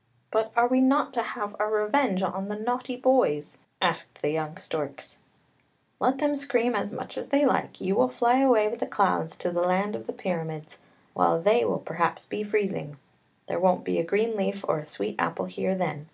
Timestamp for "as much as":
6.76-7.30